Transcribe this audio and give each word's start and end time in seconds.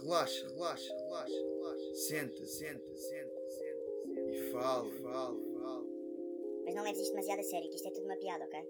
relaxa, 0.00 0.46
relaxa, 0.48 0.94
relaxa, 0.94 1.34
relaxa. 1.34 1.94
Senta, 1.94 2.46
senta, 2.46 2.96
senta, 2.96 3.40
senta. 3.48 4.30
E 4.30 4.50
fala, 4.52 4.90
fala, 5.02 5.36
fala. 5.54 5.84
Mas 6.64 6.74
não 6.74 6.82
leves 6.82 7.00
isto 7.00 7.12
demasiado 7.12 7.40
a 7.40 7.42
sério, 7.42 7.68
que 7.70 7.76
isto 7.76 7.88
é 7.88 7.90
tudo 7.90 8.06
uma 8.06 8.16
piada, 8.16 8.44
ok? 8.44 8.60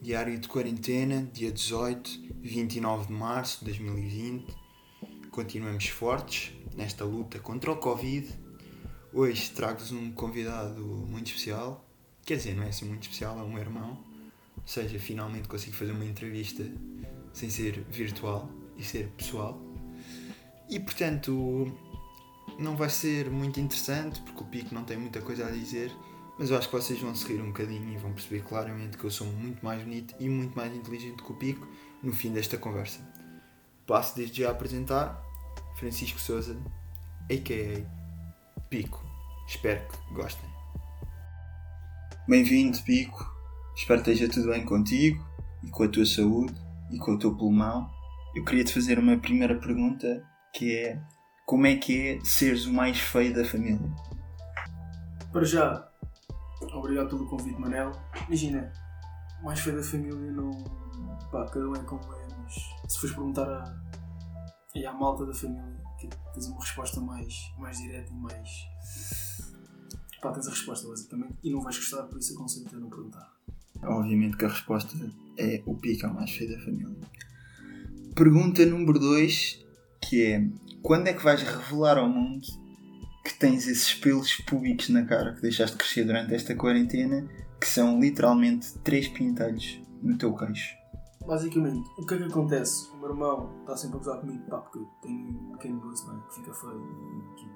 Diário 0.00 0.38
de 0.38 0.48
quarentena, 0.48 1.30
dia 1.32 1.52
18, 1.52 2.10
29 2.40 3.06
de 3.06 3.12
março 3.12 3.60
de 3.60 3.66
2020. 3.66 4.54
Continuamos 5.30 5.86
fortes 5.88 6.52
nesta 6.74 7.04
luta 7.04 7.38
contra 7.38 7.70
o 7.70 7.76
Covid. 7.76 8.28
Hoje 9.12 9.50
trago-vos 9.50 9.92
um 9.92 10.12
convidado 10.12 10.82
muito 10.82 11.28
especial. 11.28 11.84
Quer 12.24 12.36
dizer, 12.36 12.54
não 12.54 12.64
é 12.64 12.68
assim 12.68 12.86
muito 12.86 13.02
especial, 13.02 13.38
é 13.38 13.42
um 13.42 13.58
irmão. 13.58 14.11
Ou 14.62 14.68
seja, 14.68 14.98
finalmente 14.98 15.48
consigo 15.48 15.74
fazer 15.76 15.92
uma 15.92 16.04
entrevista 16.04 16.64
sem 17.32 17.50
ser 17.50 17.84
virtual 17.90 18.48
e 18.76 18.84
ser 18.84 19.08
pessoal. 19.16 19.60
E 20.68 20.78
portanto, 20.80 21.76
não 22.58 22.76
vai 22.76 22.88
ser 22.88 23.30
muito 23.30 23.60
interessante 23.60 24.20
porque 24.20 24.42
o 24.42 24.46
Pico 24.46 24.74
não 24.74 24.84
tem 24.84 24.96
muita 24.96 25.20
coisa 25.20 25.46
a 25.46 25.50
dizer. 25.50 25.92
Mas 26.38 26.50
eu 26.50 26.56
acho 26.56 26.68
que 26.68 26.74
vocês 26.74 26.98
vão 26.98 27.14
se 27.14 27.26
rir 27.28 27.40
um 27.42 27.48
bocadinho 27.48 27.92
e 27.92 27.96
vão 27.98 28.12
perceber 28.12 28.42
claramente 28.42 28.96
que 28.96 29.04
eu 29.04 29.10
sou 29.10 29.26
muito 29.26 29.62
mais 29.64 29.82
bonito 29.82 30.14
e 30.18 30.28
muito 30.28 30.56
mais 30.56 30.74
inteligente 30.74 31.22
que 31.22 31.30
o 31.30 31.36
Pico 31.36 31.66
no 32.02 32.12
fim 32.12 32.32
desta 32.32 32.56
conversa. 32.56 33.00
Passo 33.86 34.16
desde 34.16 34.42
já 34.42 34.48
a 34.48 34.52
apresentar 34.52 35.22
Francisco 35.76 36.18
Souza, 36.18 36.56
a.k.a. 37.30 38.62
Pico. 38.68 39.04
Espero 39.46 39.86
que 39.88 40.14
gostem. 40.14 40.48
Bem-vindo, 42.26 42.78
Pico. 42.82 43.31
Espero 43.74 44.02
que 44.02 44.10
esteja 44.10 44.32
tudo 44.32 44.50
bem 44.50 44.64
contigo 44.64 45.24
e 45.62 45.70
com 45.70 45.84
a 45.84 45.88
tua 45.88 46.04
saúde 46.04 46.54
e 46.90 46.98
com 46.98 47.12
o 47.12 47.18
teu 47.18 47.34
pulmão. 47.36 47.90
Eu 48.34 48.44
queria 48.44 48.64
te 48.64 48.72
fazer 48.72 48.98
uma 48.98 49.16
primeira 49.18 49.58
pergunta 49.58 50.22
que 50.54 50.76
é 50.76 51.02
como 51.46 51.66
é 51.66 51.76
que 51.76 52.08
é 52.08 52.24
seres 52.24 52.66
o 52.66 52.72
mais 52.72 52.98
feio 52.98 53.34
da 53.34 53.44
família? 53.44 53.80
Para 55.32 55.44
já, 55.44 55.88
obrigado 56.74 57.08
pelo 57.08 57.26
convite, 57.26 57.58
Manel. 57.60 57.92
Imagina, 58.26 58.72
o 59.40 59.46
mais 59.46 59.60
feio 59.60 59.76
da 59.76 59.82
família 59.82 60.32
não. 60.32 60.50
pá, 61.30 61.46
cada 61.46 61.68
um 61.68 61.74
é 61.74 61.82
como 61.84 62.02
é, 62.14 62.28
mas 62.38 62.54
se 62.88 63.00
fores 63.00 63.14
perguntar 63.14 63.48
à, 63.48 64.88
à 64.88 64.92
malta 64.92 65.26
da 65.26 65.34
família, 65.34 65.76
que 65.98 66.08
tens 66.32 66.46
uma 66.46 66.60
resposta 66.60 67.00
mais, 67.00 67.34
mais 67.58 67.78
direta 67.78 68.10
e 68.10 68.16
mais. 68.16 68.48
pá, 70.20 70.32
tens 70.32 70.46
a 70.46 70.50
resposta 70.50 70.88
basicamente 70.88 71.34
e 71.42 71.50
não 71.50 71.60
vais 71.60 71.76
gostar, 71.76 72.04
por 72.04 72.18
isso 72.18 72.34
aconselho-te 72.34 72.76
a 72.76 72.78
não 72.78 72.88
perguntar. 72.88 73.41
Obviamente 73.82 74.36
que 74.36 74.44
a 74.44 74.48
resposta 74.48 74.96
é 75.36 75.62
o 75.66 75.74
pico 75.74 76.06
o 76.06 76.14
mais 76.14 76.30
feio 76.30 76.56
da 76.56 76.64
família. 76.64 76.96
Pergunta 78.14 78.64
número 78.66 78.98
2, 78.98 79.64
que 80.00 80.22
é 80.22 80.48
quando 80.82 81.08
é 81.08 81.12
que 81.12 81.24
vais 81.24 81.42
revelar 81.42 81.98
ao 81.98 82.08
mundo 82.08 82.46
que 83.24 83.34
tens 83.38 83.66
esses 83.66 83.94
pelos 83.94 84.34
públicos 84.36 84.88
na 84.88 85.04
cara 85.04 85.32
que 85.34 85.42
deixaste 85.42 85.76
crescer 85.76 86.04
durante 86.04 86.34
esta 86.34 86.54
quarentena, 86.54 87.28
que 87.60 87.66
são 87.66 88.00
literalmente 88.00 88.76
três 88.80 89.08
pintelhos 89.08 89.80
no 90.02 90.18
teu 90.18 90.34
queixo? 90.34 90.76
Basicamente, 91.26 91.88
o 91.98 92.04
que 92.04 92.14
é 92.14 92.18
que 92.18 92.24
acontece? 92.24 92.90
O 92.90 92.96
meu 92.98 93.10
irmão 93.10 93.60
está 93.60 93.76
sempre 93.76 93.96
a 93.96 93.98
gozar 93.98 94.20
comigo, 94.20 94.42
pá, 94.50 94.58
porque 94.58 94.78
eu 94.78 94.88
tenho 95.00 95.28
um 95.28 95.52
pequeno 95.52 95.80
não 95.80 95.90
é? 95.92 96.28
Que 96.28 96.34
fica 96.34 96.52
feio 96.52 96.72
e 96.72 97.32
aqui 97.32 97.50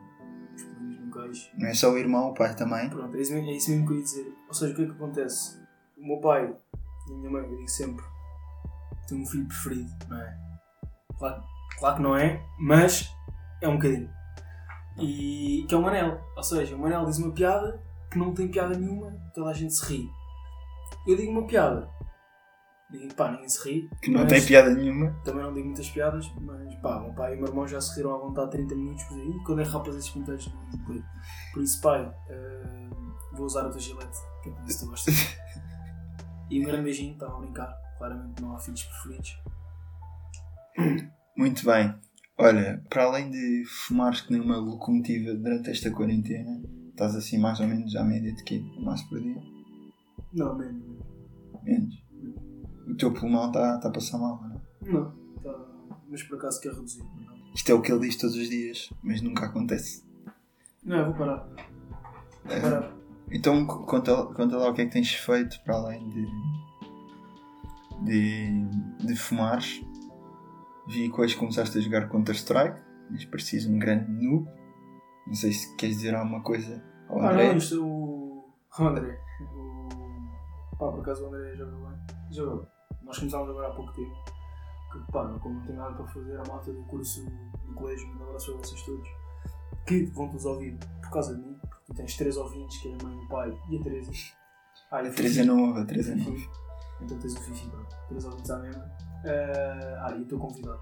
os 0.54 0.62
pelinhos 0.62 1.00
no 1.00 1.12
queixo. 1.12 1.50
Não 1.58 1.66
é 1.66 1.74
só 1.74 1.92
o 1.92 1.98
irmão, 1.98 2.30
o 2.30 2.34
pai 2.34 2.54
também. 2.54 2.88
Pronto, 2.88 3.16
é 3.16 3.20
isso, 3.20 3.32
mesmo, 3.32 3.50
é 3.50 3.56
isso 3.56 3.70
mesmo 3.70 3.86
que 3.86 3.92
eu 3.92 3.96
ia 3.96 4.02
dizer. 4.04 4.34
Ou 4.46 4.54
seja, 4.54 4.72
o 4.72 4.76
que 4.76 4.82
é 4.82 4.86
que 4.86 4.92
acontece? 4.92 5.65
O 5.96 6.06
meu 6.06 6.20
pai 6.20 6.54
e 7.08 7.12
a 7.12 7.16
minha 7.16 7.30
mãe, 7.30 7.42
eu 7.42 7.56
digo 7.56 7.68
sempre, 7.68 8.04
tem 9.08 9.20
um 9.20 9.26
filho 9.26 9.46
preferido, 9.46 9.90
não 10.08 10.20
é? 10.20 10.38
Claro, 11.18 11.42
claro 11.78 11.96
que 11.96 12.02
não 12.02 12.16
é, 12.16 12.44
mas 12.58 13.10
é 13.62 13.68
um 13.68 13.76
bocadinho. 13.76 14.10
E 14.98 15.64
que 15.68 15.74
é 15.74 15.78
o 15.78 15.82
Manel. 15.82 16.20
Ou 16.36 16.42
seja, 16.42 16.74
o 16.74 16.78
Manel 16.78 17.04
diz 17.06 17.18
uma 17.18 17.32
piada 17.32 17.80
que 18.10 18.18
não 18.18 18.34
tem 18.34 18.48
piada 18.48 18.76
nenhuma, 18.76 19.12
toda 19.34 19.50
a 19.50 19.54
gente 19.54 19.74
se 19.74 19.84
ri. 19.86 20.10
Eu 21.06 21.16
digo 21.16 21.32
uma 21.32 21.46
piada, 21.46 21.88
digo, 22.90 23.14
pá, 23.14 23.30
ninguém 23.30 23.48
se 23.48 23.68
ri. 23.68 23.90
Que 24.02 24.10
não 24.10 24.26
tem 24.26 24.44
piada 24.44 24.70
nenhuma. 24.74 25.10
Também 25.24 25.42
não 25.42 25.52
digo 25.52 25.66
muitas 25.66 25.88
piadas, 25.90 26.30
mas 26.40 26.74
pá, 26.76 26.96
o 26.98 27.04
meu 27.04 27.14
pai 27.14 27.32
e 27.32 27.36
o 27.36 27.38
meu 27.38 27.48
irmão 27.48 27.66
já 27.66 27.80
se 27.80 27.96
riram 27.96 28.14
à 28.14 28.18
vontade 28.18 28.50
30 28.50 28.74
minutos 28.74 29.04
por 29.04 29.18
aí, 29.18 29.44
quando 29.44 29.60
é 29.60 29.64
rapas 29.64 29.94
esses 29.94 30.10
coelho. 30.10 31.04
Por 31.52 31.62
isso, 31.62 31.80
pai, 31.80 32.12
eh, 32.28 32.88
vou 33.32 33.46
usar 33.46 33.66
o 33.66 33.70
teu 33.70 33.80
gilete, 33.80 34.18
que 34.42 34.48
é 34.48 34.52
por 34.52 34.64
isso 34.66 34.78
que 34.78 34.84
tu 34.84 34.90
gostas. 34.90 35.35
E 36.56 36.60
um 36.60 36.64
grande 36.64 36.84
beijinho, 36.84 37.12
estava 37.12 37.36
a 37.36 37.40
brincar. 37.40 37.74
Claramente 37.98 38.42
não 38.42 38.54
há 38.54 38.58
filhos 38.58 38.82
preferidos. 38.84 39.36
Muito 41.36 41.64
bem. 41.64 41.94
Olha, 42.38 42.82
para 42.90 43.04
além 43.04 43.30
de 43.30 43.64
fumares 43.66 44.20
que 44.20 44.32
nem 44.32 44.40
uma 44.42 44.58
locomotiva 44.58 45.34
durante 45.34 45.70
esta 45.70 45.90
quarentena, 45.90 46.62
estás 46.90 47.16
assim 47.16 47.38
mais 47.38 47.58
ou 47.60 47.66
menos 47.66 47.96
à 47.96 48.04
média 48.04 48.32
de 48.34 48.44
quê? 48.44 48.62
Mais 48.80 49.02
por 49.04 49.18
dia? 49.20 49.40
Não, 50.34 50.54
mesmo. 50.56 50.98
Menos. 51.62 51.94
O 52.86 52.94
teu 52.94 53.12
pulmão 53.12 53.46
está 53.46 53.78
tá 53.78 53.88
a 53.88 53.92
passar 53.92 54.18
mal, 54.18 54.40
não 54.42 54.56
é? 54.56 54.60
Não, 54.92 55.10
tá, 55.42 55.66
mas 56.08 56.22
por 56.24 56.36
acaso 56.36 56.60
quer 56.60 56.72
reduzir. 56.72 57.02
Não, 57.02 57.52
Isto 57.54 57.70
é 57.72 57.74
o 57.74 57.80
que 57.80 57.90
ele 57.90 58.00
diz 58.06 58.16
todos 58.16 58.36
os 58.36 58.48
dias, 58.50 58.90
mas 59.02 59.22
nunca 59.22 59.46
acontece. 59.46 60.04
não 60.84 60.96
eu 60.98 61.06
vou 61.06 61.14
parar. 61.14 61.48
Vou 62.44 62.54
É. 62.54 62.60
parar. 62.60 62.92
Então 63.30 63.66
conta, 63.66 64.24
conta 64.26 64.56
lá 64.56 64.70
o 64.70 64.74
que 64.74 64.82
é 64.82 64.86
que 64.86 64.92
tens 64.92 65.12
feito 65.14 65.60
para 65.64 65.74
além 65.76 66.08
de. 66.08 66.26
de. 68.04 69.06
de 69.06 69.16
fumares. 69.16 69.80
Vi 70.88 71.10
que 71.10 71.20
hoje 71.20 71.36
começaste 71.36 71.76
a 71.76 71.80
jogar 71.80 72.08
Counter-Strike, 72.08 72.80
mas 73.10 73.24
preciso 73.24 73.72
um 73.72 73.78
grande 73.78 74.08
noob. 74.10 74.48
Não 75.26 75.34
sei 75.34 75.52
se 75.52 75.74
queres 75.76 75.96
dizer 75.96 76.14
alguma 76.14 76.40
coisa 76.42 76.80
ao 77.08 77.20
Ah, 77.20 77.32
André. 77.32 77.48
não, 77.48 77.56
isto 77.56 77.74
é 77.74 77.78
o. 77.78 78.26
O 78.78 78.84
André. 78.84 79.18
O... 79.54 79.88
Pá, 80.78 80.90
por 80.92 81.00
acaso 81.00 81.24
o 81.24 81.28
André 81.28 81.56
joga 81.56 81.72
bem. 81.76 81.98
Joga. 82.30 82.68
Nós 83.02 83.18
começámos 83.18 83.48
agora 83.48 83.68
há 83.68 83.70
pouco 83.74 83.90
tempo. 83.94 84.14
Que, 84.92 85.12
pá, 85.12 85.24
não- 85.24 85.38
como 85.38 85.54
não 85.56 85.62
tenho 85.66 85.78
nada 85.78 85.94
para 85.94 86.06
fazer, 86.08 86.38
a 86.38 86.44
malta 86.46 86.70
do 86.72 86.82
curso 86.84 87.24
do 87.24 87.74
colégio, 87.74 88.06
um 88.08 88.22
abraço 88.22 88.52
para 88.52 88.60
vocês 88.60 88.82
todos. 88.82 89.08
Que 89.86 90.04
vão 90.06 90.28
todos 90.28 90.44
ouvir 90.44 90.76
por 91.02 91.10
causa 91.10 91.34
de 91.34 91.40
mim. 91.40 91.56
Tu 91.86 91.94
tens 91.94 92.16
três 92.16 92.36
ouvintes, 92.36 92.78
que 92.78 92.88
é 92.88 92.94
a 92.94 93.04
mãe, 93.04 93.16
o 93.16 93.28
pai 93.28 93.58
e 93.70 93.78
a 93.78 93.82
Teresa. 93.82 94.12
Ah, 94.90 95.02
e 95.02 95.08
A 95.08 95.12
Teresa 95.12 95.34
Fifi. 95.34 95.46
Nova, 95.46 95.80
a 95.80 95.84
Teresa 95.84 96.16
Fifi. 96.16 96.30
Nova. 96.30 96.66
Então 97.00 97.18
tens 97.18 97.34
o 97.34 97.40
Fifi, 97.42 97.68
pronto. 97.68 97.96
Três 98.08 98.24
ouvintes 98.24 98.50
à 98.50 98.58
mesma. 98.58 98.90
Ah, 99.24 100.06
ah, 100.06 100.16
e 100.16 100.22
estou 100.22 100.38
convidado. 100.38 100.80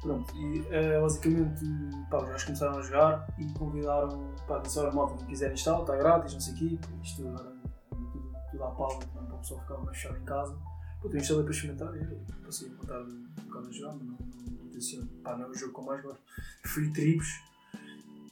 Pronto, 0.00 0.36
e 0.36 0.66
ah, 0.74 1.00
basicamente 1.00 1.64
pá, 2.10 2.18
os 2.18 2.28
gajos 2.28 2.44
começaram 2.44 2.78
a 2.78 2.82
jogar 2.82 3.26
e 3.38 3.52
convidaram, 3.52 4.34
pá, 4.48 4.58
disseram 4.58 4.88
olha 4.88 4.96
malta, 4.96 5.16
quem 5.18 5.26
quiser 5.28 5.52
instalar, 5.52 5.82
está 5.82 5.96
grátis, 5.96 6.34
não 6.34 6.40
sei 6.40 6.54
o 6.54 6.56
quê, 6.56 6.78
isto 7.04 7.28
agora 7.28 7.48
é 7.48 7.94
tudo, 7.94 8.32
tudo 8.50 8.64
à 8.64 8.70
palma, 8.72 8.98
não 9.14 9.26
para 9.26 9.34
o 9.36 9.38
pessoal 9.38 9.60
ficar 9.60 9.78
mais 9.78 9.96
fechado 9.96 10.18
em 10.18 10.24
casa. 10.24 10.58
Pô, 11.00 11.08
eu 11.08 11.16
instalei 11.16 11.44
para 11.44 11.52
experimentar 11.52 11.94
e 11.94 12.00
eu 12.02 12.20
passei 12.44 12.68
a 12.68 12.74
contar 12.74 13.00
um 13.00 13.24
bocado 13.46 13.68
a 13.68 13.70
jogar, 13.70 13.92
mas 13.92 14.06
não, 14.08 14.16
não, 14.16 15.06
não. 15.06 15.22
Pá, 15.22 15.36
não 15.36 15.44
é 15.44 15.48
o 15.48 15.54
jogo 15.54 15.72
que 15.72 15.78
eu 15.78 15.84
mais 15.84 16.02
gosto. 16.02 16.22
Free 16.64 16.92
Tribes, 16.92 17.28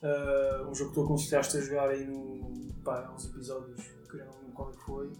ah, 0.02 0.66
um 0.68 0.74
jogo 0.74 0.90
que 0.90 0.94
tu 0.94 1.04
aconselhaste 1.04 1.58
a 1.58 1.60
jogar 1.60 1.88
aí 1.90 2.06
no, 2.06 2.72
pá, 2.82 3.06
há 3.06 3.14
uns 3.14 3.26
episódios, 3.26 3.82
que 4.10 4.16
eu 4.16 4.26
não 4.26 4.32
lembro 4.38 4.52
qual 4.52 4.70
é 4.70 4.72
que 4.72 4.84
foi. 4.84 5.12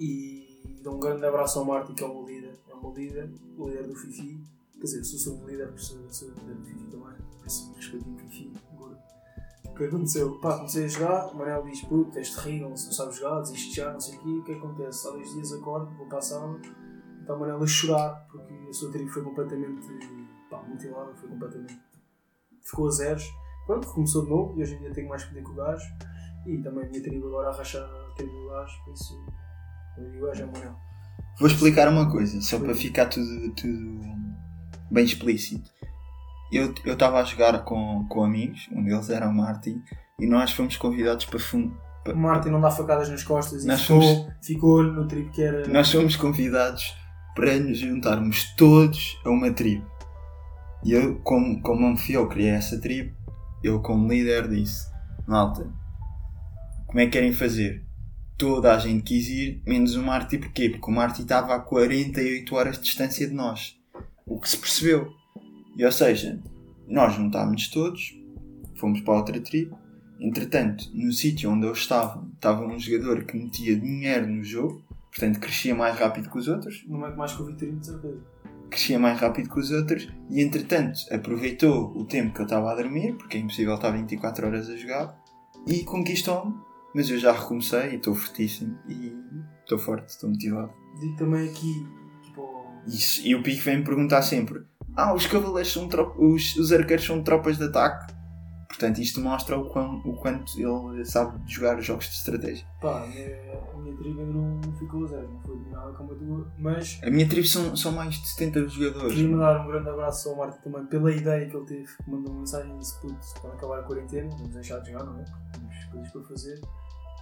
E 0.00 0.78
dou 0.82 0.96
um 0.96 1.00
grande 1.00 1.24
abraço 1.24 1.58
ao 1.58 1.64
Marty, 1.64 1.92
que 1.94 2.02
é 2.02 2.06
o 2.06 2.14
meu 2.14 2.26
líder, 2.26 2.58
é 2.68 2.74
o 2.74 2.80
meu 2.80 2.92
líder, 2.92 3.30
o 3.56 3.68
líder 3.68 3.86
do 3.86 3.94
Fifi. 3.94 4.40
Quer 4.74 4.82
dizer, 4.82 4.98
eu 4.98 5.04
sou, 5.04 5.42
o 5.42 5.46
líder, 5.46 5.72
sou, 5.76 5.98
sou 6.10 6.28
o 6.28 6.32
líder 6.32 6.54
do 6.54 6.64
Fifi 6.64 6.84
também, 6.86 7.14
por 7.38 7.46
isso 7.46 7.74
Fifi, 7.74 8.52
gordo. 8.76 8.98
O 9.64 9.74
que 9.74 9.84
aconteceu? 9.84 10.38
Pá, 10.40 10.56
comecei 10.56 10.84
a 10.84 10.88
jogar, 10.88 11.26
o 11.28 11.36
Manel 11.36 11.62
diz, 11.64 11.82
puto, 11.82 12.18
és 12.18 12.34
terrível, 12.34 12.70
não 12.70 12.76
sabes 12.76 13.16
jogar, 13.16 13.40
desiste 13.40 13.74
já, 13.74 13.92
não 13.92 14.00
sei 14.00 14.16
o 14.16 14.20
quê, 14.20 14.28
o 14.28 14.44
que 14.44 14.52
acontece? 14.52 15.06
Há 15.06 15.10
dois 15.12 15.30
dias 15.32 15.52
acordo, 15.52 15.94
vou 15.96 16.06
para 16.06 16.18
a 16.18 16.20
está 16.20 17.34
o 17.34 17.40
Manel 17.40 17.62
a 17.62 17.66
chorar, 17.66 18.26
porque 18.30 18.54
a 18.68 18.72
sua 18.72 18.92
tribo 18.92 19.10
foi 19.10 19.22
completamente, 19.22 19.86
pá, 20.50 20.62
mutilada, 20.62 21.14
foi 21.14 21.28
completamente, 21.28 21.80
ficou 22.62 22.86
a 22.86 22.90
zeros. 22.90 23.24
Pronto, 23.66 23.88
começou 23.88 24.24
de 24.24 24.30
novo, 24.30 24.54
e 24.58 24.62
hoje 24.62 24.74
em 24.74 24.78
dia 24.78 24.92
tenho 24.92 25.08
mais 25.08 25.24
poder 25.24 25.42
que 25.42 25.50
o 25.50 25.54
gajo, 25.54 25.84
e 26.46 26.58
também 26.58 26.84
a 26.84 26.88
minha 26.88 27.02
tribo 27.02 27.26
agora 27.28 27.50
a 27.50 27.56
rachar 27.56 27.82
a 27.82 28.14
tribo 28.14 28.32
do 28.32 28.48
gajo, 28.50 28.72
por 28.84 28.94
isso, 28.94 29.26
eu 29.98 30.10
digo, 30.10 30.26
gajo 30.26 30.42
é 30.42 30.44
o 30.46 30.52
Manel. 30.52 30.76
Vou 31.38 31.48
explicar 31.48 31.88
uma 31.88 32.10
coisa, 32.10 32.40
só 32.40 32.58
para 32.58 32.74
ficar 32.74 33.06
tudo, 33.06 33.52
tudo 33.54 34.00
bem 34.90 35.04
explícito. 35.04 35.68
Eu 36.52 36.72
eu 36.84 36.92
estava 36.92 37.18
a 37.20 37.24
jogar 37.24 37.64
com, 37.64 38.06
com 38.08 38.22
amigos, 38.22 38.68
um 38.72 38.84
deles 38.84 39.10
era 39.10 39.28
o 39.28 39.34
Martin, 39.34 39.82
e 40.18 40.26
nós 40.26 40.52
fomos 40.52 40.76
convidados 40.76 41.24
para 41.26 41.38
fum, 41.40 41.72
O 42.08 42.14
Martin 42.16 42.50
não 42.50 42.60
dá 42.60 42.70
facadas 42.70 43.08
nas 43.08 43.24
costas 43.24 43.64
e 43.64 43.66
Nós 43.66 43.82
ficou, 43.82 44.00
fomos- 44.00 44.32
ficou 44.46 44.82
no 44.84 45.08
tribo 45.08 45.30
que 45.32 45.42
era. 45.42 45.66
nós 45.66 45.90
fomos 45.90 46.14
convidados 46.14 46.94
para 47.34 47.56
nos 47.58 47.78
juntarmos 47.78 48.54
todos 48.56 49.20
a 49.24 49.30
uma 49.30 49.50
tribo. 49.50 49.84
E 50.84 50.92
eu, 50.92 51.18
como, 51.20 51.60
como 51.62 51.96
fiel 51.96 52.28
criei 52.28 52.50
essa 52.50 52.80
tribo, 52.80 53.15
eu 53.62 53.80
como 53.80 54.08
líder 54.08 54.48
disse, 54.48 54.90
malta, 55.26 55.70
como 56.86 57.00
é 57.00 57.06
que 57.06 57.12
querem 57.12 57.32
fazer? 57.32 57.86
toda 58.36 58.74
a 58.74 58.78
gente 58.78 59.02
quis 59.02 59.28
ir, 59.28 59.62
menos 59.66 59.94
o 59.96 60.02
Marty. 60.02 60.38
Porquê? 60.38 60.68
Porque 60.68 60.90
o 60.90 60.94
Marty 60.94 61.22
estava 61.22 61.54
a 61.54 61.60
48 61.60 62.54
horas 62.54 62.76
de 62.76 62.84
distância 62.84 63.26
de 63.26 63.34
nós. 63.34 63.78
O 64.26 64.38
que 64.38 64.48
se 64.48 64.58
percebeu. 64.58 65.12
E 65.76 65.84
ou 65.84 65.92
seja, 65.92 66.40
nós 66.86 67.14
juntámos 67.14 67.68
todos, 67.68 68.14
fomos 68.76 69.00
para 69.00 69.14
outra 69.14 69.40
tribo. 69.40 69.78
Entretanto, 70.18 70.90
no 70.94 71.12
sítio 71.12 71.50
onde 71.50 71.66
eu 71.66 71.72
estava, 71.72 72.26
estava 72.34 72.66
um 72.66 72.78
jogador 72.78 73.24
que 73.24 73.36
metia 73.36 73.78
dinheiro 73.78 74.26
no 74.26 74.42
jogo, 74.42 74.82
portanto 75.10 75.38
crescia 75.38 75.74
mais 75.74 75.98
rápido 75.98 76.30
que 76.30 76.38
os 76.38 76.48
outros. 76.48 76.84
Não 76.88 77.06
é 77.06 77.14
mais 77.14 77.34
que 77.34 77.42
o 77.42 77.46
Vitorino, 77.46 77.80
de 77.80 77.86
certeza. 77.86 78.20
Crescia 78.76 78.98
mais 78.98 79.18
rápido 79.18 79.48
que 79.48 79.58
os 79.58 79.70
outros 79.70 80.06
e 80.28 80.42
entretanto 80.42 81.00
aproveitou 81.10 81.96
o 81.96 82.04
tempo 82.04 82.34
que 82.34 82.42
eu 82.42 82.44
estava 82.44 82.70
a 82.70 82.74
dormir, 82.74 83.14
porque 83.14 83.38
é 83.38 83.40
impossível 83.40 83.74
estar 83.74 83.90
24 83.90 84.46
horas 84.46 84.68
a 84.68 84.76
jogar, 84.76 85.18
e 85.66 85.82
conquistou-me. 85.82 86.54
Mas 86.94 87.08
eu 87.08 87.18
já 87.18 87.32
recomecei 87.32 87.92
e 87.92 87.96
estou 87.96 88.14
fortíssimo 88.14 88.78
e 88.86 89.14
estou 89.62 89.78
forte, 89.78 90.10
estou 90.10 90.28
motivado. 90.28 90.70
Digo 91.00 91.16
também 91.16 91.48
aqui, 91.48 91.86
tipo, 92.22 92.66
Isso. 92.86 93.26
E 93.26 93.34
o 93.34 93.42
Pico 93.42 93.62
vem 93.62 93.78
me 93.78 93.84
perguntar 93.84 94.20
sempre: 94.20 94.62
Ah, 94.94 95.14
os 95.14 95.26
cavaleiros 95.26 95.72
são 95.72 95.88
tropas, 95.88 96.16
os, 96.18 96.56
os 96.56 96.70
arqueiros 96.70 97.06
são 97.06 97.22
tropas 97.22 97.56
de 97.56 97.64
ataque. 97.64 98.14
Portanto, 98.78 98.98
isto 98.98 99.22
mostra 99.22 99.58
o, 99.58 99.70
quão, 99.70 100.02
o 100.04 100.14
quanto 100.16 100.52
ele 100.60 101.02
sabe 101.06 101.40
jogar 101.50 101.80
jogos 101.80 102.04
de 102.10 102.14
estratégia. 102.16 102.66
pá, 102.78 103.04
a 103.04 103.06
minha, 103.06 103.26
a 103.72 103.76
minha 103.78 103.96
tribo 103.96 104.20
ainda 104.20 104.32
não 104.34 104.60
ficou 104.78 105.04
a 105.04 105.06
zero, 105.06 105.30
não 105.32 105.40
foi 105.40 105.54
eliminada 105.54 105.92
como 105.94 106.12
a 106.12 106.14
tua, 106.14 106.52
mas 106.58 107.00
A 107.02 107.10
minha 107.10 107.26
tribo 107.26 107.46
são, 107.46 107.74
são 107.74 107.92
mais 107.92 108.16
de 108.16 108.28
70 108.28 108.68
jogadores. 108.68 109.14
queria 109.14 109.30
mandar 109.30 109.64
um 109.64 109.66
grande 109.68 109.88
abraço 109.88 110.28
ao 110.28 110.36
Martin 110.36 110.60
também 110.60 110.84
pela 110.88 111.10
ideia 111.10 111.48
que 111.48 111.56
ele 111.56 111.64
teve, 111.64 111.86
que 111.96 112.10
mandou 112.10 112.32
uma 112.32 112.40
mensagem 112.40 112.74
e 112.74 112.78
disse, 112.78 113.00
putz, 113.00 113.32
quando 113.40 113.54
acabar 113.54 113.80
a 113.80 113.82
quarentena, 113.82 114.28
vamos 114.28 114.50
deixar 114.52 114.78
de 114.80 114.92
jogar, 114.92 115.04
não 115.06 115.20
é? 115.20 115.24
Temos 115.52 115.84
coisas 115.86 116.12
para 116.12 116.22
fazer. 116.24 116.60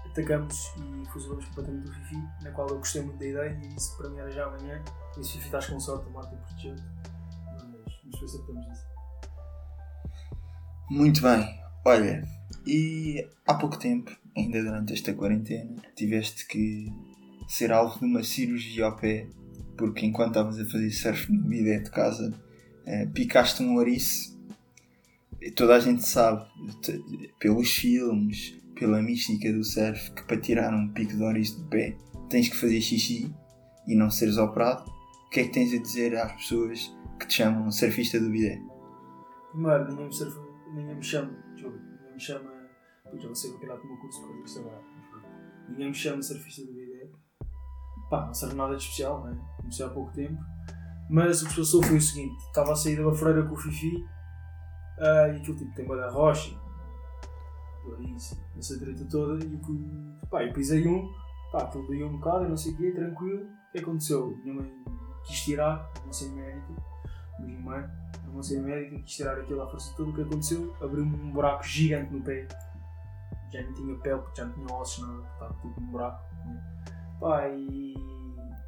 Atacamos 0.07 0.73
e 0.77 1.09
fuzilamos 1.09 1.45
completamente 1.47 1.89
o 1.89 1.93
Fifi, 1.93 2.23
na 2.43 2.51
qual 2.51 2.69
eu 2.69 2.79
gostei 2.79 3.03
muito 3.03 3.19
da 3.19 3.27
ideia 3.27 3.61
e 3.63 3.69
disse 3.69 3.97
para 3.97 4.09
mim 4.11 4.19
era 4.19 4.31
já 4.33 4.47
amanhã. 4.47 4.83
E 5.17 5.23
se 5.25 5.35
Fifi 5.35 5.47
estás 5.47 5.67
com 5.69 5.79
sorte, 5.79 6.09
o 6.09 6.13
Martin 6.13 6.37
protegeu-te. 6.37 6.83
Mas, 7.47 7.63
mas 7.63 7.95
depois 8.11 8.25
acertamos 8.35 8.67
isso. 8.73 8.94
Muito 10.91 11.23
bem. 11.23 11.49
Olha, 11.85 12.23
e 12.67 13.27
há 13.47 13.55
pouco 13.55 13.79
tempo, 13.79 14.11
ainda 14.37 14.63
durante 14.63 14.93
esta 14.93 15.15
quarentena, 15.15 15.77
tiveste 15.97 16.47
que 16.47 16.93
ser 17.49 17.73
alvo 17.73 17.99
de 17.99 18.05
uma 18.05 18.23
cirurgia 18.23 18.85
ao 18.85 18.97
pé, 18.97 19.27
porque 19.77 20.05
enquanto 20.05 20.29
estavas 20.29 20.61
a 20.61 20.65
fazer 20.65 20.91
surf 20.91 21.33
no 21.33 21.43
bidé 21.43 21.79
de 21.79 21.91
casa, 21.91 22.33
eh, 22.87 23.07
picaste 23.07 23.63
um 23.63 23.77
ouriço. 23.77 24.39
Toda 25.57 25.77
a 25.77 25.81
gente 25.81 26.07
sabe, 26.07 26.47
pelos 27.39 27.71
filmes, 27.71 28.55
pela 28.75 29.03
mística 29.03 29.53
do 29.53 29.65
surf, 29.65 30.11
que 30.13 30.23
para 30.25 30.41
tirar 30.41 30.73
um 30.75 30.89
pico 30.89 31.17
de 31.17 31.23
ouriço 31.23 31.63
de 31.63 31.69
pé 31.69 31.97
tens 32.29 32.49
que 32.49 32.57
fazer 32.57 32.81
xixi 32.81 33.35
e 33.87 33.95
não 33.95 34.11
seres 34.11 34.37
operado. 34.37 34.91
O 35.27 35.31
que 35.31 35.41
é 35.41 35.45
que 35.45 35.53
tens 35.53 35.73
a 35.73 35.83
dizer 35.83 36.17
às 36.17 36.33
pessoas 36.33 36.95
que 37.19 37.27
te 37.27 37.35
chamam 37.35 37.71
surfista 37.71 38.21
do 38.21 38.31
bidé? 38.31 38.61
Primeiro, 39.51 39.89
ninguém 39.89 40.09
me, 40.09 40.54
ninguém 40.75 40.97
me 40.97 41.03
chama, 41.03 41.33
desculpa, 41.55 41.79
ninguém 41.79 42.13
me 42.13 42.21
chama, 42.21 42.51
putz, 43.11 43.23
já 43.23 43.35
sei 43.35 43.51
o 43.51 43.59
que 43.59 43.67
é 43.67 43.69
lá 43.69 43.77
com 43.77 43.87
o 43.87 43.91
meu 43.91 43.99
curso 43.99 44.21
isso 44.45 44.61
agora, 44.61 44.81
mas 44.97 45.07
pronto. 45.09 45.27
ninguém 45.69 45.89
me 45.89 45.95
chama 45.95 46.23
surfista 46.23 46.67
do 46.67 46.73
BD. 46.73 47.11
Pá, 48.11 48.27
não 48.27 48.35
serve 48.35 48.55
nada 48.55 48.77
de 48.77 48.83
especial, 48.83 49.25
né? 49.25 49.39
Comecei 49.57 49.87
há 49.87 49.89
pouco 49.89 50.13
tempo. 50.13 50.43
Mas 51.09 51.43
o 51.43 51.49
que 51.49 51.57
passou 51.57 51.83
foi 51.83 51.97
o 51.97 52.01
seguinte: 52.01 52.37
estava 52.47 52.73
a 52.73 52.77
sair 52.77 52.97
da 52.97 53.05
bafreira 53.05 53.43
com 53.45 53.55
o 53.55 53.57
Fifi 53.57 54.05
ah, 54.99 55.29
e 55.29 55.37
aquilo 55.37 55.57
tipo 55.57 55.75
tem 55.75 55.87
da 55.87 56.11
rocha, 56.11 56.59
isso, 58.17 58.41
essa 58.57 58.79
treta 58.79 59.05
toda. 59.07 59.45
E 59.45 59.55
o 59.55 59.59
que, 59.59 60.29
pá, 60.29 60.45
eu 60.45 60.53
pisei 60.53 60.87
um, 60.87 61.13
pá, 61.53 61.65
aquilo 61.65 61.87
doía 61.87 62.07
um 62.07 62.19
bocado, 62.19 62.45
eu 62.45 62.51
não 62.51 62.57
sei 62.57 62.73
o 62.73 62.77
quê, 62.77 62.93
tranquilo. 62.93 63.45
O 63.45 63.73
que 63.73 63.79
aconteceu? 63.79 64.37
Minha 64.43 64.55
mãe 64.55 64.85
quis 65.25 65.41
tirar, 65.45 65.91
não 66.05 66.13
sei 66.13 66.31
médico, 66.31 66.75
minha 67.41 67.61
mãe 67.61 68.04
não 68.35 68.43
sei 68.43 68.61
médica, 68.61 68.99
quis 69.03 69.17
tirar 69.17 69.39
aquilo 69.39 69.63
à 69.63 69.71
força 69.71 69.95
toda. 69.97 70.11
O 70.11 70.15
que 70.15 70.23
aconteceu? 70.23 70.75
Abriu-me 70.81 71.17
um 71.17 71.33
buraco 71.33 71.65
gigante 71.65 72.13
no 72.13 72.23
pé. 72.23 72.47
Já 73.53 73.63
não 73.63 73.73
tinha 73.75 73.95
pele, 73.99 74.23
já 74.37 74.45
não 74.45 74.53
tinha 74.53 74.77
ossos, 74.77 75.07
nada. 75.07 75.23
Estava 75.33 75.55
tipo 75.55 75.81
um 75.81 75.87
buraco. 75.87 76.35
Né? 76.47 76.63
Pá, 77.21 77.49
e 77.49 77.95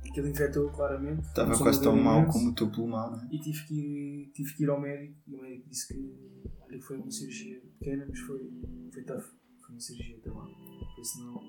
aquilo 0.08 0.28
infectou 0.28 0.70
claramente. 0.70 1.22
Estava 1.26 1.56
quase 1.58 1.82
tão 1.82 1.96
mal 1.96 2.26
como 2.26 2.50
o 2.50 2.54
teu 2.54 2.70
pulmão, 2.70 3.10
não 3.10 3.18
é? 3.20 3.28
E 3.30 3.38
tive 3.40 3.64
que, 3.66 3.74
ir, 3.74 4.30
tive 4.32 4.54
que 4.54 4.62
ir 4.64 4.70
ao 4.70 4.80
médico 4.80 5.14
e 5.26 5.34
o 5.34 5.42
médico 5.42 5.68
disse 5.68 5.88
que 5.92 6.50
olha, 6.60 6.80
foi 6.80 6.96
uma 6.98 7.10
cirurgia 7.10 7.60
pequena, 7.78 8.06
mas 8.08 8.18
foi, 8.20 8.50
foi 8.92 9.02
tough. 9.02 9.24
Foi 9.60 9.70
uma 9.74 9.80
cirurgia 9.80 10.18
também. 10.22 10.54
Porque 10.78 11.04
senão 11.04 11.40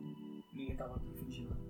ninguém 0.54 0.72
estava 0.72 0.96
aqui 0.96 1.08
a 1.16 1.20
fingir 1.24 1.48
nada. 1.48 1.68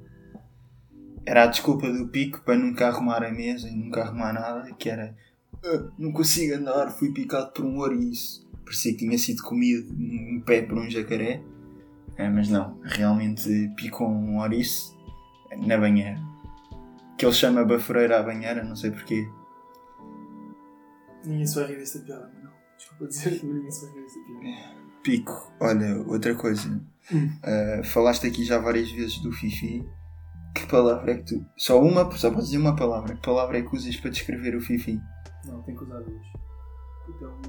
Era 1.26 1.44
a 1.44 1.48
desculpa 1.48 1.92
do 1.92 2.08
pico 2.08 2.42
para 2.44 2.58
nunca 2.58 2.88
arrumar 2.88 3.22
a 3.22 3.32
mesa 3.32 3.68
e 3.68 3.76
nunca 3.76 4.02
arrumar 4.02 4.32
nada, 4.32 4.74
que 4.76 4.90
era 4.90 5.14
"Ah, 5.14 5.37
não 5.98 6.12
consigo 6.12 6.56
andar, 6.56 6.92
fui 6.92 7.12
picado 7.12 7.52
por 7.52 7.66
um 7.66 7.78
ouriço. 7.78 8.48
Parecia 8.64 8.92
que 8.92 9.00
tinha 9.00 9.18
sido 9.18 9.44
comido 9.44 9.94
um 9.94 10.42
pé 10.46 10.62
por 10.62 10.78
um 10.78 10.90
jacaré. 10.90 11.42
É, 12.18 12.28
mas 12.30 12.50
não, 12.50 12.80
realmente 12.84 13.72
picou 13.76 14.10
um 14.10 14.40
ouriço 14.40 14.98
na 15.66 15.78
banheira. 15.78 16.20
Que 17.18 17.26
ele 17.26 17.34
chama 17.34 17.64
baforeira 17.64 18.20
à 18.20 18.24
banheira, 18.24 18.64
não 18.64 18.76
sei 18.76 18.92
porquê. 18.92 19.28
Ninguém 21.26 21.46
se 21.46 21.56
vai 21.56 21.68
rir 21.68 21.78
desta 21.78 22.00
piada, 22.00 22.32
não. 22.44 22.52
Desculpa 22.78 23.08
dizer, 23.08 23.40
mas 23.44 23.56
ninguém 23.56 23.72
se 23.72 23.86
vai 23.86 23.96
rir 23.96 24.02
desta 24.02 24.20
piada. 24.20 24.78
Pico, 25.04 25.54
olha, 25.60 25.98
outra 26.08 26.36
coisa. 26.36 26.82
Hum. 27.12 27.30
Ah, 27.44 27.82
falaste 27.84 28.28
aqui 28.28 28.44
já 28.44 28.60
várias 28.60 28.92
vezes 28.92 29.20
do 29.20 29.32
Fifi. 29.32 29.86
Que 30.54 30.66
palavra 30.68 31.12
é 31.12 31.18
que 31.18 31.24
tu. 31.24 31.46
Só 31.56 31.82
uma, 31.82 32.10
só 32.12 32.30
podes 32.30 32.48
dizer 32.48 32.58
uma 32.58 32.76
palavra. 32.76 33.16
Que 33.16 33.22
palavra 33.22 33.60
é 33.60 33.62
que 33.62 33.76
usas 33.76 33.96
para 33.96 34.10
descrever 34.10 34.56
o 34.56 34.62
Fifi? 34.62 35.00
Não, 35.46 35.62
tenho 35.64 35.78
que 35.78 35.84
usar 35.84 36.00
duas. 36.02 36.28
Puta, 37.06 37.26
é 37.26 37.28
uma. 37.28 37.42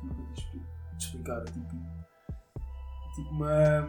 Como 0.00 0.12
é 0.12 0.14
que 0.14 0.20
eu 0.20 0.32
te 0.34 0.40
expli- 0.42 0.66
te 0.98 1.04
explicar? 1.06 1.40
É 1.42 1.44
tipo. 1.44 1.76
é 1.76 3.14
tipo 3.14 3.30
uma. 3.30 3.88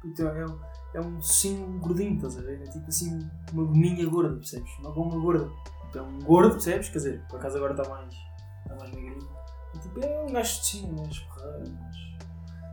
Puta, 0.00 0.22
é, 0.22 0.46
um- 0.46 0.60
é 0.94 1.00
um 1.00 1.22
sim 1.22 1.78
gordinho, 1.78 2.16
estás 2.16 2.38
a 2.38 2.42
ver? 2.42 2.62
É 2.62 2.70
tipo 2.70 2.86
assim, 2.88 3.28
uma 3.52 3.64
gominha 3.64 4.08
gorda, 4.08 4.34
percebes? 4.36 4.70
Uma 4.78 4.90
goma 4.92 5.18
gorda. 5.20 5.50
Então, 5.88 6.08
um 6.08 6.18
gordo, 6.20 6.52
percebes? 6.52 6.88
Quer 6.88 6.98
dizer, 6.98 7.26
por 7.28 7.38
acaso 7.38 7.56
agora 7.58 7.74
está 7.74 7.88
mais. 7.88 8.14
está 8.62 8.76
mais 8.76 8.90
magrinho. 8.90 9.28
É 9.74 9.78
tipo, 9.78 10.00
é 10.04 10.22
um 10.24 10.32
gajo 10.32 10.60
de 10.60 10.66
sim, 10.66 10.92
mais 10.92 11.18
porrado, 11.18 11.70
mas. 11.70 11.96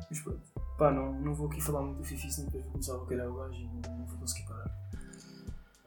Mas 0.09 0.19
pronto. 0.21 0.41
Pá, 0.77 0.91
não, 0.91 1.11
não 1.19 1.33
vou 1.33 1.47
aqui 1.47 1.59
falar 1.59 1.81
muito 1.81 1.97
do 1.97 2.03
Fifi, 2.03 2.31
senão 2.31 2.45
depois 2.47 2.63
vou 2.63 2.71
começar 2.73 2.95
a 2.95 3.05
calhar 3.05 3.27
o 3.27 3.33
gajo 3.35 3.53
e 3.59 3.67
não, 3.67 3.97
não 3.97 4.05
vou 4.05 4.17
conseguir. 4.19 4.46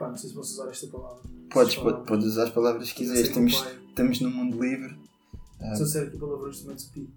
Pá, 0.00 0.08
não 0.08 0.16
sei 0.16 0.30
se 0.30 0.34
posso 0.34 0.54
usar 0.54 0.70
esta 0.70 0.86
palavra. 0.86 1.22
Podes, 1.52 1.76
pode- 1.76 2.06
podes 2.06 2.26
usar 2.26 2.44
as 2.44 2.50
palavras 2.50 2.90
que 2.90 2.96
quiseres. 3.00 3.22
que 3.28 3.28
Estamos, 3.28 3.66
estamos 3.90 4.20
num 4.22 4.30
mundo 4.30 4.58
livre. 4.62 4.98
Ah, 5.60 5.74
Se 5.74 5.82
eu 5.82 5.86
disser 5.86 6.06
aqui 6.08 6.16
palavrões 6.18 6.60
também 6.62 6.78
supi. 6.78 7.10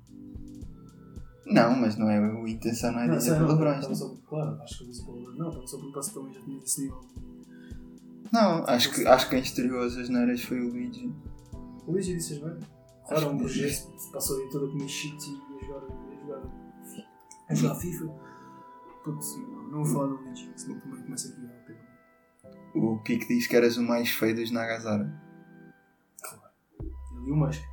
não, 1.45 1.75
mas 1.77 1.95
não 1.97 2.09
é, 2.09 2.17
a 2.17 2.49
intenção 2.49 2.91
não 2.91 2.99
é 2.99 3.07
dizer 3.15 3.35
palavrões. 3.39 3.87
Não, 3.87 3.95
só, 3.95 4.13
claro, 4.27 4.61
acho 4.61 4.77
que 4.79 4.83
eu 4.83 4.87
disse 4.89 5.05
palavrões. 5.05 5.37
Não, 5.37 5.47
estava 5.49 5.67
só 5.67 5.75
a 5.75 5.79
perguntar 5.79 6.01
se 6.03 6.13
também 6.13 6.33
já 6.33 6.41
tinha 6.41 6.57
esse 6.61 6.81
nível. 6.81 7.01
não 8.33 8.65
acho, 8.67 8.91
que, 8.93 9.07
acho 9.07 9.25
que 9.29 9.35
quem 9.35 9.43
estreou 9.43 9.81
as 9.81 9.95
asneiras 9.97 10.41
foi 10.43 10.59
o 10.59 10.69
Luigi. 10.69 11.13
O 11.87 11.91
Luigi 11.91 12.15
disse 12.15 12.39
não 12.39 12.49
é? 12.49 12.57
Claro, 13.07 13.25
é 13.25 13.29
um 13.29 13.37
projeto 13.37 13.87
que 13.91 14.11
passou 14.11 14.35
a 14.35 14.39
vida 14.39 14.51
toda 14.51 14.65
a 14.65 14.69
comer 14.71 14.89
cheats 14.89 15.25
e 15.27 15.31
a 15.31 15.65
jogar, 15.65 15.79
a 15.85 16.19
jogar, 16.21 16.41
a 17.49 17.55
jogar 17.55 17.75
FIFA. 17.75 18.05
Putz, 19.05 19.37
não, 19.37 19.63
não 19.71 19.83
vou 19.83 19.85
falar 19.85 20.07
do 20.07 20.15
Luigi, 20.23 20.51
senão 20.55 20.79
também 20.81 21.01
começa 21.03 21.27
aqui 21.29 21.45
a. 21.45 21.62
O 22.75 22.97
Pico 23.03 23.27
diz 23.27 23.47
que 23.47 23.55
eras 23.55 23.77
o 23.77 23.83
mais 23.83 24.09
feio 24.09 24.35
dos 24.35 24.51
Nagazara. 24.51 25.11
Ele 26.81 27.27
e 27.27 27.31
o 27.31 27.35
Masca. 27.35 27.63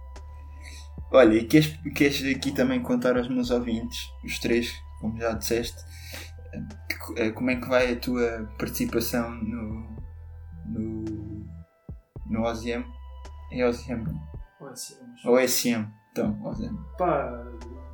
Olha, 1.13 1.35
e 1.35 1.45
queres, 1.47 1.77
queres 1.95 2.37
aqui 2.37 2.53
também 2.53 2.81
contar 2.83 3.17
aos 3.17 3.29
meus 3.29 3.51
ouvintes, 3.51 3.99
os 4.25 4.39
três, 4.39 4.73
como 5.01 5.19
já 5.19 5.33
disseste, 5.33 5.77
que- 6.89 7.21
eh, 7.21 7.31
como 7.33 7.51
é 7.51 7.57
que 7.57 7.69
vai 7.69 7.93
a 7.93 7.99
tua 7.99 8.49
participação 8.59 9.31
no. 9.31 9.97
no. 10.67 11.05
no 12.27 12.43
OSM? 12.43 12.85
É 13.53 13.67
OSM? 13.67 14.05
Olha, 14.61 14.77
sim, 14.77 14.97
mas. 15.09 15.25
Ou 15.25 15.39
SM? 15.41 15.87
Então, 16.13 16.41
OSM. 16.45 16.77
Pá, 16.99 17.43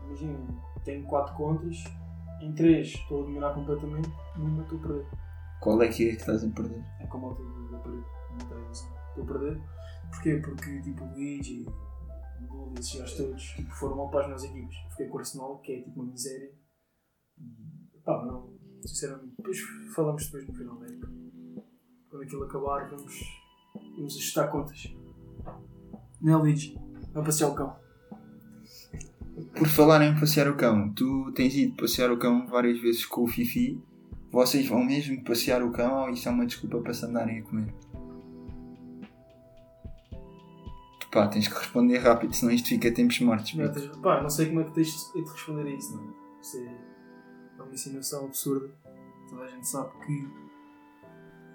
imagina, 0.04 0.38
tenho 0.84 1.06
4 1.06 1.34
contas, 1.36 1.76
em 2.42 2.52
3 2.54 2.88
estou 2.88 3.22
a 3.22 3.26
dominar 3.26 3.54
completamente, 3.54 4.10
numa 4.36 4.62
estou 4.62 4.78
a 4.78 4.82
perder. 4.82 5.06
Qual 5.60 5.82
é 5.82 5.88
que 5.88 6.08
é 6.08 6.10
que 6.12 6.20
estás 6.20 6.44
a 6.44 6.48
perder? 6.48 6.84
É 7.00 7.06
como 7.06 7.30
a 7.30 7.72
da 7.72 7.78
parede, 7.78 8.04
não 8.30 8.48
tem 8.48 8.66
razão. 8.66 8.96
Estou 9.08 9.24
a 9.24 9.26
perder. 9.26 9.62
Porquê? 10.10 10.36
Porque 10.36 10.80
tipo 10.82 11.04
o 11.04 11.08
Luigi, 11.12 11.66
o 12.40 12.54
Lula 12.54 12.72
e 12.76 12.80
esses 12.80 12.98
gajos 12.98 13.16
todos 13.16 13.42
tipo, 13.42 13.70
foram 13.72 13.96
mal 13.96 14.10
para 14.10 14.20
as 14.20 14.26
minhas 14.26 14.44
equipes. 14.44 14.76
Eu 14.84 14.90
Fiquei 14.90 15.08
com 15.08 15.16
o 15.16 15.18
Arsenal, 15.18 15.58
que 15.58 15.72
é 15.72 15.82
tipo 15.82 16.00
uma 16.00 16.10
miséria. 16.10 16.52
Pá, 18.04 18.24
não, 18.24 18.52
sinceramente. 18.82 19.34
Depois 19.36 19.58
falamos 19.94 20.24
depois 20.26 20.46
no 20.46 20.54
final 20.54 20.78
da 20.78 20.86
época. 20.86 21.12
Quando 22.08 22.22
aquilo 22.22 22.44
acabar, 22.44 22.88
vamos, 22.88 23.14
vamos 23.96 24.16
ajustar 24.16 24.50
contas. 24.50 24.94
Não 26.20 26.32
é 26.32 26.36
Luigi? 26.36 26.78
Vai 27.12 27.24
passear 27.24 27.50
o 27.50 27.54
cão. 27.54 27.76
Por 29.54 29.68
falar 29.68 30.02
em 30.02 30.18
passear 30.18 30.48
o 30.48 30.56
cão, 30.56 30.92
tu 30.94 31.32
tens 31.32 31.54
ido 31.54 31.76
passear 31.76 32.10
o 32.10 32.18
cão 32.18 32.46
várias 32.46 32.80
vezes 32.80 33.04
com 33.04 33.22
o 33.22 33.26
Fifi. 33.26 33.82
Vocês 34.30 34.66
vão 34.68 34.84
mesmo 34.84 35.22
passear 35.24 35.62
o 35.62 35.70
cão 35.72 36.02
ou 36.02 36.10
isso 36.10 36.28
é 36.28 36.32
uma 36.32 36.46
desculpa 36.46 36.78
para 36.80 36.92
se 36.94 37.04
andarem 37.04 37.38
a 37.38 37.42
comer? 37.42 37.72
Pá, 41.10 41.28
tens 41.28 41.48
que 41.48 41.54
responder 41.54 41.98
rápido, 41.98 42.34
senão 42.34 42.52
isto 42.52 42.68
fica 42.68 42.92
tempos 42.92 43.18
mortos. 43.20 43.54
Não, 43.54 43.72
tens- 43.72 43.86
pá, 43.98 44.20
não 44.22 44.28
sei 44.28 44.46
como 44.46 44.60
é 44.60 44.64
que 44.64 44.72
tens 44.72 44.88
de 44.88 45.12
te 45.24 45.32
responder 45.32 45.62
a 45.62 45.70
isso, 45.70 45.96
não 45.96 46.02
é? 46.04 46.12
Isso 46.42 46.58
é 46.58 47.62
uma 47.62 47.72
insinuação 47.72 48.26
absurda. 48.26 48.70
Toda 49.30 49.42
a 49.44 49.48
gente 49.48 49.66
sabe 49.66 49.90
que 50.04 50.12
eu 50.22 50.28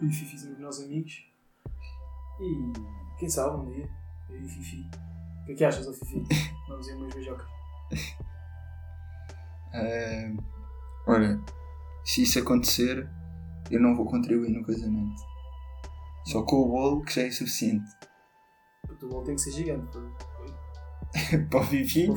e 0.02 0.06
o 0.08 0.10
Fifi 0.12 0.40
somos 0.40 0.58
meus 0.58 0.80
amigos. 0.82 1.24
E 2.40 2.74
quem 3.20 3.30
sabe 3.30 3.56
um 3.58 3.70
dia, 3.72 3.88
eu 4.30 4.38
e 4.44 4.48
Fifi. 4.48 4.90
O 5.44 5.46
que 5.46 5.52
é 5.52 5.56
que 5.56 5.64
achas, 5.66 5.88
ó 5.88 5.94
Fifi? 5.94 6.24
Vamos 6.68 6.88
ir 6.88 6.96
umas 6.96 7.14
beijocas. 7.14 7.48
Ah, 9.74 10.34
olha, 11.08 11.40
se 12.04 12.24
isso 12.24 12.40
acontecer, 12.40 13.10
eu 13.70 13.82
não 13.82 13.96
vou 13.96 14.06
contribuir 14.06 14.50
no 14.50 14.66
casamento. 14.66 15.22
Só 16.26 16.44
com 16.44 16.58
o 16.58 16.68
bolo 16.68 17.02
que 17.04 17.16
já 17.16 17.24
é 17.24 17.32
suficiente. 17.32 17.90
O 18.90 18.96
teu 18.96 19.10
bolo 19.10 19.24
tem 19.24 19.36
que 19.36 19.42
ser 19.42 19.52
gigante. 19.52 19.88
pá. 19.92 20.02
para 21.50 21.60
o 21.60 21.64
Fifi, 21.64 22.08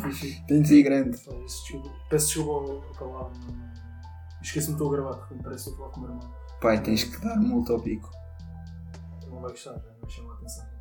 tem 0.46 0.62
de 0.62 0.68
ser 0.68 0.82
grande. 0.82 1.18
Peço 2.10 2.26
desculpa 2.26 2.90
a 2.90 2.98
palavra. 2.98 3.32
Esqueço-me 4.42 4.74
estou 4.74 4.88
a 4.88 4.96
gravar, 4.96 5.16
porque 5.16 5.34
me 5.34 5.42
parece 5.42 5.64
que 5.64 5.70
estou 5.70 5.86
a 5.86 5.90
falar 5.90 5.94
com 5.94 6.00
o 6.00 6.02
meu 6.04 6.14
irmão. 6.14 6.34
Pai, 6.60 6.82
tens 6.82 7.04
que 7.04 7.20
dar 7.20 7.36
multa 7.36 7.72
ao 7.72 7.80
pico. 7.80 8.10
Ele 9.22 9.30
não 9.30 9.40
vai 9.40 9.50
gostar, 9.50 9.72
já 9.72 9.94
vai 10.00 10.10
chamar 10.10 10.32
a 10.32 10.36
atenção 10.36 10.74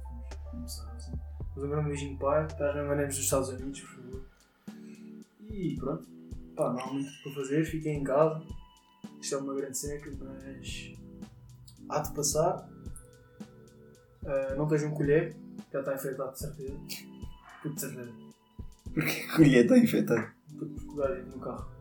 fomos 0.54 0.78
começar 0.78 0.92
assim. 0.94 1.14
Mas 1.56 1.64
um 1.64 1.70
grande 1.70 1.88
beijinho, 1.88 2.18
pai. 2.18 2.46
Estás 2.46 2.74
bem 2.76 2.88
maneiros 2.88 3.16
dos 3.16 3.24
Estados 3.24 3.50
Unidos, 3.50 3.82
por 3.82 3.90
favor. 3.90 4.26
E 5.50 5.76
pronto. 5.76 6.08
Pá, 6.56 6.72
não 6.72 6.80
há 6.80 6.94
muito 6.94 7.10
para 7.24 7.34
fazer, 7.34 7.66
fiquem 7.66 8.00
em 8.00 8.04
casa. 8.04 8.44
Isto 9.24 9.36
é 9.36 9.38
uma 9.38 9.56
grande 9.56 9.78
seca, 9.78 10.12
mas 10.20 10.98
há 11.88 12.00
de 12.02 12.14
passar. 12.14 12.70
Ah, 14.26 14.56
não 14.58 14.68
tens 14.68 14.84
um 14.84 14.92
colher, 14.92 15.34
já 15.72 15.80
está 15.80 15.96
enfeitado 15.96 16.34
de 16.34 16.40
certeza. 16.40 16.78
Tudo 17.62 17.76
de 17.76 17.80
certeza. 17.80 18.12
Porque 18.94 19.22
a 19.22 19.36
colher 19.38 19.64
está 19.64 19.78
infectada. 19.78 20.34
Tudo 20.60 20.76
porque 20.76 20.90
o 20.90 20.96
gajo 20.96 21.26
no 21.28 21.40
carro. 21.40 21.72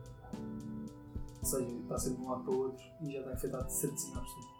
Ou 1.39 1.45
seja, 1.45 1.69
está 1.69 1.99
sempre 1.99 2.21
de 2.21 2.23
um 2.23 2.29
lado 2.29 2.43
para 2.45 2.53
o 2.53 2.59
outro 2.59 2.85
e 3.01 3.11
já 3.11 3.19
está 3.19 3.33
infectado 3.33 3.65
de 3.65 3.73
certeza 3.73 4.17
absoluta. 4.17 4.53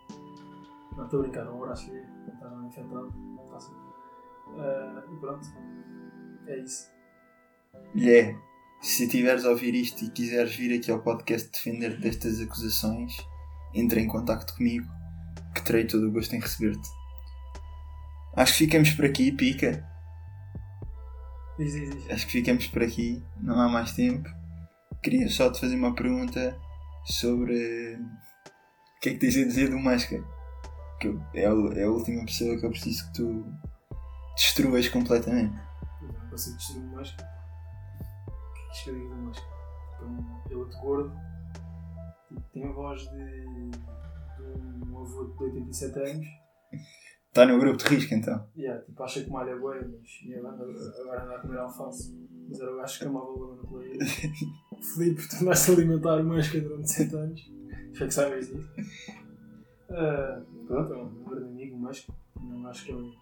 Não 0.98 1.06
estou 1.06 1.20
a 1.20 1.24
brincar, 1.24 1.46
não 1.46 1.63
abraço 1.63 1.90
lhe 1.90 2.00
está 2.00 2.50
nada 2.50 2.68
infectado. 2.68 3.13
Está 3.46 3.60
sempre. 3.62 3.80
Ah, 4.60 5.04
e 5.10 5.16
pronto. 5.22 5.48
É 6.48 6.60
isso. 6.60 6.92
Lhe, 7.96 8.38
se 8.84 9.08
tiveres 9.08 9.46
a 9.46 9.50
ouvir 9.50 9.74
isto 9.74 10.04
e 10.04 10.10
quiseres 10.10 10.56
vir 10.56 10.78
aqui 10.78 10.92
ao 10.92 11.02
podcast 11.02 11.50
defender 11.52 12.00
destas 12.00 12.40
acusações, 12.42 13.16
entre 13.74 14.02
em 14.02 14.08
contacto 14.08 14.56
comigo, 14.56 14.88
que 15.56 15.62
terei 15.63 15.86
todo 15.86 16.08
o 16.08 16.12
gosto 16.12 16.36
em 16.36 16.40
receber-te. 16.40 16.88
Acho 18.36 18.52
que 18.54 18.60
ficamos 18.60 18.92
por 18.92 19.06
aqui, 19.06 19.32
pica. 19.32 19.88
Diz, 21.58 21.74
diz, 21.74 21.90
diz. 21.92 22.10
Acho 22.12 22.25
que 22.25 22.32
ficamos 22.32 22.68
por 22.68 22.82
aqui, 22.84 23.24
não 23.40 23.60
há 23.60 23.70
mais 23.70 23.94
tempo. 23.94 24.28
Queria 25.02 25.30
só 25.30 25.52
te 25.52 25.60
fazer 25.60 25.75
uma 25.75 25.94
pergunta 25.96 26.58
sobre 27.06 27.96
o 27.96 29.00
que 29.02 29.10
é 29.10 29.13
que 29.13 29.20
tens 29.20 29.38
a 29.38 29.44
dizer 29.46 29.70
do 29.70 29.78
Masca. 29.80 30.24
Que 31.00 31.08
eu- 31.08 31.22
é, 31.34 31.46
a, 31.46 31.80
é 31.80 31.84
a 31.84 31.90
última 31.92 32.25
pessoa 32.25 32.58
que 32.60 32.66
eu 32.66 32.70
preciso 32.72 33.06
que 33.08 33.13
tu 33.13 33.46
destruas 34.36 34.88
completamente. 34.90 35.56
Eu 36.02 36.08
não 36.13 36.30
consigo 36.30 36.58
destruir 36.58 36.84
o 36.86 36.96
máscara. 36.96 37.33
O 38.74 38.75
que 38.75 38.80
é 38.80 38.80
que 38.80 38.80
isto 38.80 38.84
que 38.84 38.89
eu 38.89 38.96
digo 38.96 39.10
do 39.10 39.22
máscara? 39.22 39.48
Então, 39.96 40.42
é 40.50 40.56
outro 40.56 40.80
gordo. 40.80 41.12
Tipo, 42.27 42.42
tem 42.51 42.65
a 42.65 42.72
voz 42.72 43.01
de, 43.01 43.70
de 43.70 44.92
um 44.92 45.00
avô 45.00 45.25
de 45.25 45.44
87 45.44 46.00
anos. 46.00 46.27
Está 47.27 47.46
no 47.46 47.60
grupo 47.60 47.77
de 47.77 47.86
risco 47.86 48.15
então. 48.15 48.48
Yeah, 48.58 48.84
tipo, 48.84 49.03
acha 49.03 49.24
que 49.24 49.30
malha 49.30 49.51
é 49.51 49.56
bué, 49.56 49.80
mas 49.86 50.10
yeah, 50.25 50.50
agora 50.50 51.24
anda 51.24 51.36
a 51.36 51.39
comer 51.39 51.60
alface. 51.60 52.15
Mas 52.50 52.60
era 52.60 52.74
o 52.74 52.77
gajo 52.77 53.00
que 53.00 53.06
amava 53.06 53.25
o 53.25 53.39
lama 53.39 53.56
no 53.62 53.68
colega. 53.68 54.06
Filipe, 54.96 55.30
tu 55.30 55.36
andaste 55.44 55.72
a 55.72 55.74
alimentar 55.75 56.20
o 56.20 56.24
máscara 56.24 56.63
durante 56.63 56.92
7 56.92 57.15
anos. 57.15 57.51
Já 57.94 58.06
que 58.08 58.13
sabes 58.13 58.48
disso. 58.48 58.70
Ah, 59.92 60.42
pronto, 60.65 60.94
é 60.94 60.98
um 60.98 61.24
grande 61.25 61.46
amigo, 61.46 61.77
máscara. 61.77 62.18
Não 62.42 62.68
acho 62.68 62.86
que 62.86 62.92
ele 62.92 63.13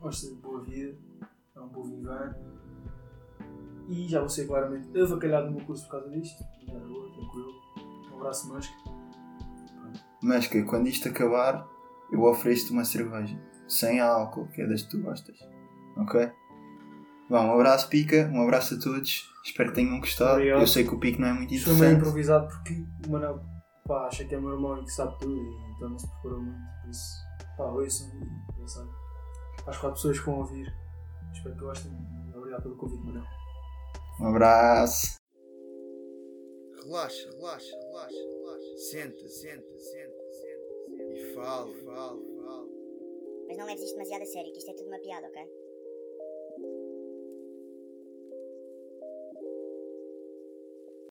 gosta 0.00 0.26
de 0.26 0.34
boa 0.36 0.62
vida. 0.62 0.96
É 1.54 1.60
um 1.60 1.68
bom 1.68 1.82
vivan. 1.82 2.34
E 3.88 4.08
já 4.08 4.20
vou 4.20 4.28
ser 4.28 4.46
claramente 4.46 4.88
avacalhado 4.98 5.46
no 5.50 5.56
meu 5.56 5.66
curso 5.66 5.84
por 5.84 5.92
causa 5.92 6.10
disto. 6.10 6.42
Boa, 6.66 7.12
tranquilo. 7.12 7.52
Um 8.12 8.16
abraço, 8.16 8.52
máscara. 8.52 8.82
Masca, 10.22 10.62
quando 10.64 10.86
isto 10.88 11.08
acabar, 11.08 11.66
eu 12.12 12.22
ofereço-te 12.22 12.72
uma 12.72 12.84
cerveja. 12.84 13.36
Sem 13.66 14.00
álcool, 14.00 14.46
que 14.48 14.62
é 14.62 14.66
das 14.66 14.82
que 14.82 14.90
tu 14.90 15.02
gostas. 15.02 15.36
Ok? 15.96 16.30
Bom, 17.28 17.46
um 17.46 17.52
abraço, 17.54 17.88
Pica. 17.88 18.30
Um 18.32 18.42
abraço 18.42 18.74
a 18.74 18.78
todos. 18.78 19.30
Espero 19.44 19.70
que 19.70 19.74
tenham 19.76 19.98
gostado. 19.98 20.34
Obrigado. 20.34 20.60
Eu 20.60 20.66
sei 20.66 20.84
que 20.84 20.94
o 20.94 20.98
Pico 20.98 21.20
não 21.20 21.28
é 21.28 21.32
muito 21.32 21.52
Isto 21.54 21.70
foi 21.70 21.74
meio 21.74 21.84
interessante. 21.96 22.08
improvisado 22.08 22.48
porque 22.48 22.84
o 23.06 23.10
Manel 23.10 23.40
pá, 23.86 24.06
acha 24.06 24.24
que 24.24 24.34
é 24.34 24.40
meu 24.40 24.52
irmão 24.52 24.78
e 24.80 24.84
que 24.84 24.92
sabe 24.92 25.18
tudo 25.18 25.34
e 25.34 25.72
então 25.74 25.88
não 25.88 25.98
se 25.98 26.08
preparou 26.08 26.42
muito. 26.42 26.58
Por 26.82 26.90
isso, 26.90 27.16
pá, 27.56 27.64
ouçam 27.64 28.08
e 28.62 28.70
sabe. 28.70 28.90
Às 29.66 29.76
quatro 29.76 29.94
pessoas 29.94 30.20
que 30.20 30.26
vão 30.26 30.38
ouvir. 30.38 30.72
Espero 31.32 31.54
que 31.54 31.60
gostem. 31.60 31.92
Obrigado 32.34 32.62
pelo 32.62 32.76
convite, 32.76 33.04
Manel. 33.04 33.24
Um 34.22 34.28
abraço. 34.28 35.20
Relaxa, 36.84 37.28
relaxa, 37.32 37.76
relaxa, 37.76 38.16
relaxa. 38.16 38.76
Senta, 38.76 39.28
senta, 39.28 39.78
senta, 39.78 40.30
senta. 40.30 41.12
E 41.12 41.34
fala, 41.34 41.74
fala, 41.84 42.22
fala. 42.36 42.68
Mas 43.48 43.56
não 43.58 43.66
leves 43.66 43.82
isto 43.82 43.94
demasiado 43.94 44.22
a 44.22 44.26
sério, 44.26 44.52
que 44.52 44.58
isto 44.58 44.70
é 44.70 44.74
tudo 44.74 44.86
uma 44.86 45.00
piada, 45.00 45.26
ok? 45.26 45.42